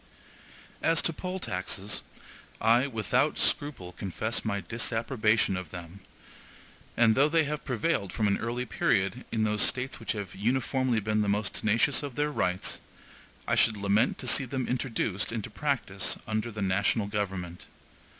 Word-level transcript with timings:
As 0.81 0.99
to 1.03 1.13
poll 1.13 1.37
taxes, 1.39 2.01
I, 2.59 2.87
without 2.87 3.37
scruple, 3.37 3.91
confess 3.91 4.43
my 4.43 4.59
disapprobation 4.59 5.55
of 5.55 5.69
them; 5.69 5.99
and 6.97 7.13
though 7.13 7.29
they 7.29 7.43
have 7.43 7.63
prevailed 7.63 8.11
from 8.11 8.27
an 8.27 8.39
early 8.39 8.65
period 8.65 9.25
in 9.31 9.43
those 9.43 9.61
States(1) 9.61 9.99
which 9.99 10.13
have 10.13 10.33
uniformly 10.33 11.01
been 11.01 11.21
the 11.21 11.29
most 11.29 11.53
tenacious 11.53 12.01
of 12.01 12.15
their 12.15 12.31
rights, 12.31 12.79
I 13.47 13.53
should 13.53 13.77
lament 13.77 14.17
to 14.17 14.27
see 14.27 14.45
them 14.45 14.67
introduced 14.67 15.31
into 15.31 15.51
practice 15.51 16.17
under 16.25 16.49
the 16.51 16.63
national 16.63 17.05
government. 17.05 17.67